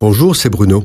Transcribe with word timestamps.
Bonjour, 0.00 0.36
c'est 0.36 0.48
Bruno. 0.48 0.84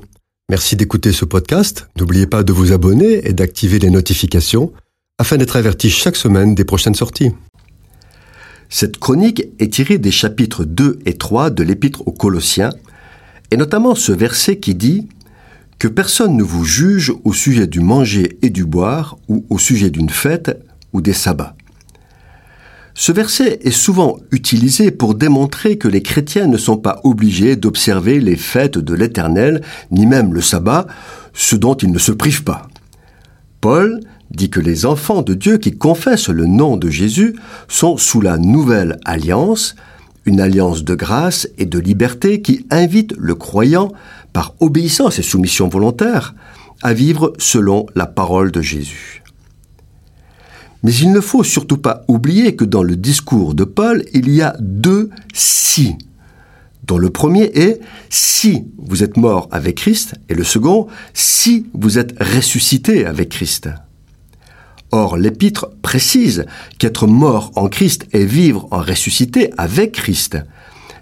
Merci 0.49 0.75
d'écouter 0.75 1.11
ce 1.11 1.23
podcast. 1.23 1.87
N'oubliez 1.99 2.25
pas 2.25 2.41
de 2.41 2.51
vous 2.51 2.71
abonner 2.71 3.27
et 3.27 3.33
d'activer 3.33 3.77
les 3.77 3.91
notifications 3.91 4.73
afin 5.19 5.37
d'être 5.37 5.55
averti 5.55 5.91
chaque 5.91 6.15
semaine 6.15 6.55
des 6.55 6.65
prochaines 6.65 6.95
sorties. 6.95 7.29
Cette 8.69 8.97
chronique 8.97 9.43
est 9.59 9.71
tirée 9.71 9.99
des 9.99 10.09
chapitres 10.09 10.65
2 10.65 10.97
et 11.05 11.13
3 11.15 11.51
de 11.51 11.61
l'Épître 11.61 12.07
aux 12.07 12.11
Colossiens, 12.11 12.71
et 13.51 13.57
notamment 13.57 13.93
ce 13.93 14.11
verset 14.11 14.57
qui 14.57 14.73
dit 14.73 15.07
Que 15.77 15.87
personne 15.87 16.35
ne 16.35 16.41
vous 16.41 16.65
juge 16.65 17.13
au 17.23 17.33
sujet 17.33 17.67
du 17.67 17.81
manger 17.81 18.39
et 18.41 18.49
du 18.49 18.65
boire, 18.65 19.19
ou 19.27 19.45
au 19.51 19.59
sujet 19.59 19.91
d'une 19.91 20.09
fête 20.09 20.59
ou 20.91 21.01
des 21.01 21.13
sabbats. 21.13 21.55
Ce 22.95 23.11
verset 23.11 23.59
est 23.63 23.71
souvent 23.71 24.17
utilisé 24.31 24.91
pour 24.91 25.15
démontrer 25.15 25.77
que 25.77 25.87
les 25.87 26.03
chrétiens 26.03 26.47
ne 26.47 26.57
sont 26.57 26.77
pas 26.77 27.01
obligés 27.03 27.55
d'observer 27.55 28.19
les 28.19 28.35
fêtes 28.35 28.77
de 28.77 28.93
l'Éternel, 28.93 29.61
ni 29.89 30.05
même 30.05 30.33
le 30.33 30.41
sabbat, 30.41 30.85
ce 31.33 31.55
dont 31.55 31.73
ils 31.73 31.91
ne 31.91 31.97
se 31.97 32.11
privent 32.11 32.43
pas. 32.43 32.67
Paul 33.61 33.99
dit 34.29 34.49
que 34.49 34.59
les 34.59 34.85
enfants 34.85 35.23
de 35.23 35.33
Dieu 35.33 35.57
qui 35.57 35.75
confessent 35.75 36.29
le 36.29 36.45
nom 36.45 36.77
de 36.77 36.89
Jésus 36.89 37.35
sont 37.67 37.97
sous 37.97 38.21
la 38.21 38.37
nouvelle 38.37 38.99
alliance, 39.05 39.75
une 40.25 40.39
alliance 40.39 40.83
de 40.83 40.93
grâce 40.93 41.47
et 41.57 41.65
de 41.65 41.79
liberté 41.79 42.41
qui 42.41 42.65
invite 42.69 43.13
le 43.17 43.35
croyant, 43.35 43.91
par 44.33 44.55
obéissance 44.59 45.19
et 45.19 45.23
soumission 45.23 45.67
volontaire, 45.67 46.35
à 46.81 46.93
vivre 46.93 47.33
selon 47.37 47.87
la 47.95 48.05
parole 48.05 48.51
de 48.51 48.61
Jésus. 48.61 49.22
Mais 50.83 50.93
il 50.93 51.11
ne 51.11 51.21
faut 51.21 51.43
surtout 51.43 51.77
pas 51.77 52.03
oublier 52.07 52.55
que 52.55 52.65
dans 52.65 52.83
le 52.83 52.97
discours 52.97 53.55
de 53.55 53.63
Paul, 53.63 54.03
il 54.13 54.29
y 54.29 54.41
a 54.41 54.55
deux 54.59 55.09
si, 55.33 55.95
dont 56.83 56.97
le 56.97 57.09
premier 57.09 57.45
est 57.57 57.79
si 58.09 58.65
vous 58.77 59.01
êtes 59.01 59.15
mort 59.15 59.47
avec 59.51 59.77
Christ, 59.77 60.15
et 60.27 60.33
le 60.33 60.43
second 60.43 60.87
si 61.13 61.67
vous 61.73 61.97
êtes 61.97 62.13
ressuscité 62.19 63.05
avec 63.05 63.29
Christ. 63.29 63.69
Or, 64.91 65.17
l'épître 65.17 65.71
précise 65.81 66.45
qu'être 66.77 67.07
mort 67.07 67.51
en 67.55 67.67
Christ 67.67 68.05
et 68.11 68.25
vivre 68.25 68.67
en 68.69 68.79
ressuscité 68.79 69.51
avec 69.57 69.93
Christ, 69.93 70.37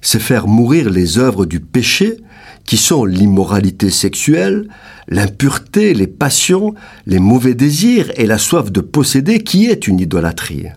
c'est 0.02 0.20
faire 0.20 0.48
mourir 0.48 0.90
les 0.90 1.20
œuvres 1.20 1.46
du 1.46 1.60
péché 1.60 2.18
qui 2.66 2.78
sont 2.78 3.06
l'immoralité 3.06 3.90
sexuelle, 3.90 4.68
l'impureté, 5.08 5.94
les 5.94 6.08
passions, 6.08 6.74
les 7.06 7.20
mauvais 7.20 7.54
désirs 7.54 8.12
et 8.16 8.26
la 8.26 8.38
soif 8.38 8.72
de 8.72 8.82
posséder 8.82 9.40
qui 9.40 9.66
est 9.66 9.88
une 9.88 10.00
idolâtrie. 10.00 10.68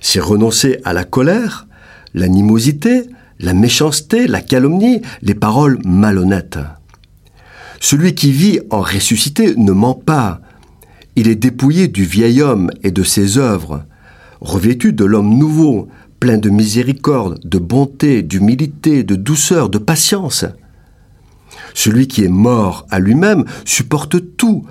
C'est 0.00 0.20
renoncer 0.20 0.78
à 0.84 0.92
la 0.92 1.04
colère, 1.04 1.66
l'animosité, 2.14 3.04
la 3.38 3.54
méchanceté, 3.54 4.26
la 4.26 4.40
calomnie, 4.40 5.02
les 5.22 5.34
paroles 5.34 5.78
malhonnêtes. 5.84 6.58
Celui 7.80 8.14
qui 8.14 8.30
vit 8.30 8.60
en 8.70 8.80
ressuscité 8.80 9.54
ne 9.56 9.72
ment 9.72 9.94
pas. 9.94 10.40
Il 11.16 11.28
est 11.28 11.34
dépouillé 11.34 11.88
du 11.88 12.04
vieil 12.04 12.40
homme 12.40 12.70
et 12.82 12.92
de 12.92 13.02
ses 13.02 13.38
œuvres, 13.38 13.84
revêtu 14.40 14.92
de 14.92 15.04
l'homme 15.04 15.36
nouveau, 15.36 15.88
plein 16.22 16.38
de 16.38 16.50
miséricorde, 16.50 17.40
de 17.42 17.58
bonté, 17.58 18.22
d'humilité, 18.22 19.02
de 19.02 19.16
douceur, 19.16 19.68
de 19.68 19.78
patience. 19.78 20.44
Celui 21.74 22.06
qui 22.06 22.22
est 22.22 22.28
mort 22.28 22.86
à 22.90 23.00
lui-même 23.00 23.44
supporte 23.64 24.36
tout, 24.36 24.64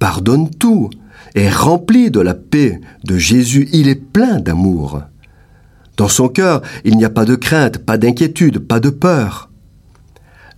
pardonne 0.00 0.50
tout, 0.50 0.90
est 1.36 1.48
rempli 1.48 2.10
de 2.10 2.18
la 2.18 2.34
paix 2.34 2.80
de 3.04 3.18
Jésus, 3.18 3.68
il 3.72 3.86
est 3.86 3.94
plein 3.94 4.40
d'amour. 4.40 5.02
Dans 5.96 6.08
son 6.08 6.28
cœur, 6.28 6.60
il 6.84 6.96
n'y 6.96 7.04
a 7.04 7.10
pas 7.10 7.24
de 7.24 7.36
crainte, 7.36 7.78
pas 7.78 7.98
d'inquiétude, 7.98 8.58
pas 8.58 8.80
de 8.80 8.90
peur. 8.90 9.52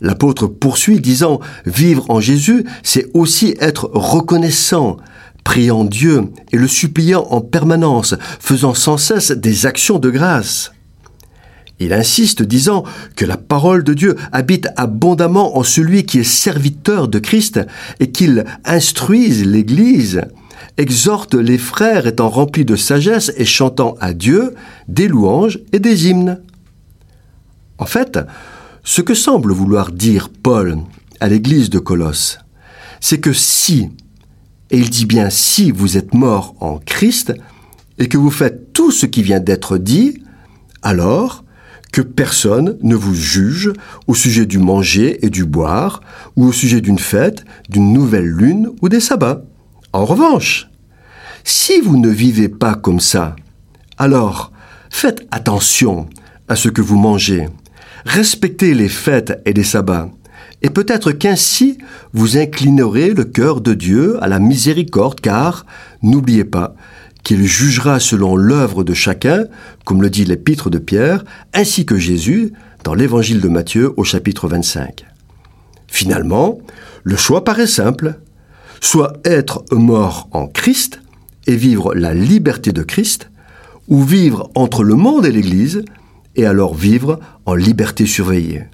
L'apôtre 0.01 0.47
poursuit 0.47 1.01
disant, 1.01 1.41
vivre 1.67 2.07
en 2.09 2.21
Jésus, 2.21 2.65
c'est 2.83 3.11
aussi 3.13 3.55
être 3.61 3.91
reconnaissant, 3.93 4.97
priant 5.49 5.87
Dieu 5.87 6.25
et 6.53 6.59
le 6.59 6.69
suppliant 6.69 7.27
en 7.31 7.41
permanence, 7.41 8.15
faisant 8.39 8.75
sans 8.75 8.98
cesse 8.98 9.31
des 9.31 9.64
actions 9.64 9.98
de 9.98 10.11
grâce. 10.11 10.73
Il 11.79 11.95
insiste 11.95 12.42
disant 12.42 12.85
que 13.17 13.25
la 13.25 13.39
parole 13.39 13.83
de 13.83 13.95
Dieu 13.95 14.17
habite 14.31 14.69
abondamment 14.77 15.57
en 15.57 15.63
celui 15.63 16.05
qui 16.05 16.19
est 16.19 16.23
serviteur 16.23 17.08
de 17.08 17.19
Christ 17.19 17.61
et 17.98 18.11
qu'il 18.11 18.45
instruise 18.67 19.47
l'Église, 19.47 20.20
exhorte 20.77 21.33
les 21.33 21.57
frères 21.57 22.07
étant 22.07 22.29
remplis 22.29 22.67
de 22.67 22.77
sagesse 22.77 23.33
et 23.39 23.47
chantant 23.47 23.97
à 24.03 24.13
Dieu 24.13 24.55
des 24.87 25.08
louanges 25.08 25.61
et 25.73 25.79
des 25.79 26.08
hymnes. 26.08 26.42
En 27.79 27.87
fait, 27.87 28.19
ce 28.85 29.01
que 29.01 29.14
semble 29.14 29.55
vouloir 29.55 29.92
dire 29.92 30.29
Paul 30.29 30.77
à 31.20 31.29
l'Église 31.29 31.70
de 31.70 31.79
Colosse, 31.79 32.39
c'est 33.01 33.19
que 33.19 33.33
si, 33.33 33.89
et 34.70 34.79
il 34.79 34.90
dit 34.90 35.06
bien 35.06 35.30
si 35.30 35.70
vous 35.70 35.96
êtes 35.96 36.14
mort 36.14 36.55
en 36.61 36.79
Christ, 36.79 37.34
et 37.98 38.08
que 38.08 38.17
vous 38.17 38.30
faites 38.30 38.73
tout 38.73 38.90
ce 38.90 39.06
qui 39.06 39.23
vient 39.23 39.40
d'être 39.40 39.77
dit, 39.79 40.23
alors 40.83 41.45
que 41.92 42.02
personne 42.02 42.78
ne 42.83 42.95
vous 42.95 43.14
juge 43.14 43.73
au 44.07 44.14
sujet 44.14 44.46
du 44.46 44.58
manger 44.58 45.24
et 45.24 45.30
du 45.30 45.45
boire, 45.45 46.01
ou 46.36 46.46
au 46.46 46.52
sujet 46.52 46.80
d'une 46.80 46.98
fête, 46.98 47.45
d'une 47.68 47.92
nouvelle 47.92 48.27
lune 48.27 48.70
ou 48.83 48.89
des 48.89 49.01
sabbats. 49.01 49.42
En 49.92 50.05
revanche, 50.05 50.68
si 51.45 51.80
vous 51.80 51.96
ne 51.96 52.11
vivez 52.11 52.48
pas 52.48 52.74
comme 52.74 53.01
ça, 53.01 53.34
alors 53.96 54.52
faites 54.90 55.27
attention 55.30 56.08
à 56.46 56.57
ce 56.57 56.68
que 56.68 56.83
vous 56.83 56.98
mangez, 56.98 57.48
respectez 58.05 58.74
les 58.74 58.89
fêtes 58.89 59.40
et 59.45 59.52
les 59.52 59.64
sabbats, 59.64 60.11
et 60.63 60.70
peut-être 60.70 61.13
qu'ainsi 61.13 61.79
vous 62.13 62.36
inclinerez 62.36 63.11
le 63.11 63.24
cœur 63.24 63.61
de 63.61 63.74
Dieu 63.74 64.23
à 64.23 64.29
la 64.29 64.39
miséricorde, 64.39 65.20
car, 65.20 65.67
n'oubliez 66.02 66.45
pas, 66.45 66.74
qu'il 67.23 67.45
jugera 67.46 68.01
selon 68.01 68.36
l'œuvre 68.36 68.85
de 68.85 68.95
chacun, 68.95 69.45
comme 69.85 70.02
le 70.02 70.11
dit 70.11 70.24
l'épître 70.24 70.70
de 70.70 70.79
Pierre, 70.79 71.24
ainsi 71.55 71.86
que 71.86 71.98
Jésus 71.98 72.52
dans 72.85 72.95
l'évangile 72.95 73.41
de 73.41 73.48
Matthieu 73.48 73.92
au 73.96 74.05
chapitre 74.05 74.48
25. 74.48 75.05
Finalement, 75.89 76.58
le 77.02 77.17
choix 77.17 77.45
paraît 77.45 77.67
simple, 77.67 78.19
soit 78.80 79.14
être 79.25 79.64
mort 79.73 80.29
en 80.33 80.46
Christ 80.46 81.01
et 81.46 81.57
vivre 81.57 81.95
la 81.95 82.14
liberté 82.14 82.73
de 82.73 82.83
Christ, 82.83 83.30
ou 83.89 84.02
vivre 84.02 84.51
entre 84.55 84.85
le 84.85 84.95
monde 84.95 85.25
et 85.25 85.33
l'Église, 85.33 85.85
et 86.36 86.46
alors 86.46 86.75
vivre 86.75 87.19
en 87.46 87.55
liberté 87.55 88.07
surveillée. 88.07 88.64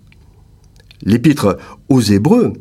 L'épître 1.04 1.58
aux 1.88 2.00
Hébreux 2.00 2.54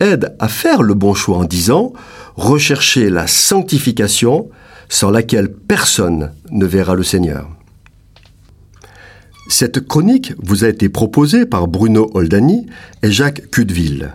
aide 0.00 0.36
à 0.38 0.48
faire 0.48 0.82
le 0.82 0.94
bon 0.94 1.14
choix 1.14 1.38
en 1.38 1.44
disant 1.44 1.92
rechercher 2.36 3.08
la 3.08 3.26
sanctification 3.26 4.48
sans 4.88 5.10
laquelle 5.10 5.52
personne 5.52 6.32
ne 6.50 6.66
verra 6.66 6.94
le 6.94 7.02
Seigneur. 7.02 7.48
Cette 9.48 9.86
chronique 9.86 10.34
vous 10.38 10.64
a 10.64 10.68
été 10.68 10.88
proposée 10.88 11.46
par 11.46 11.68
Bruno 11.68 12.10
Oldani 12.14 12.66
et 13.02 13.10
Jacques 13.12 13.50
Cudeville. 13.50 14.12